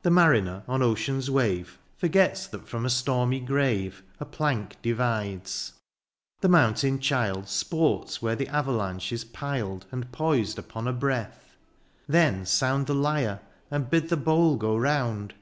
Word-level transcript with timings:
The 0.00 0.10
mariner 0.10 0.62
on 0.66 0.80
ocean's 0.80 1.30
wave 1.30 1.78
Forgets 1.98 2.46
that 2.46 2.66
from 2.66 2.86
a 2.86 2.88
stormy 2.88 3.38
grave 3.38 4.02
THE 4.18 4.24
AREOPAGITE. 4.24 4.28
67 4.28 4.28
A 4.32 4.32
plank 4.64 4.76
divides: 4.80 5.72
the 6.40 6.48
mountain 6.48 6.98
child 7.00 7.48
Sports 7.48 8.22
where 8.22 8.34
the 8.34 8.48
avalanche 8.48 9.12
is 9.12 9.26
piled 9.26 9.84
And 9.92 10.10
poised 10.10 10.58
upon 10.58 10.88
a 10.88 10.94
breath: 10.94 11.54
then 12.08 12.46
sound 12.46 12.86
The 12.86 12.94
lyre, 12.94 13.40
and 13.70 13.90
bid 13.90 14.08
the 14.08 14.16
bowl 14.16 14.56
go 14.56 14.74
round 14.74 15.34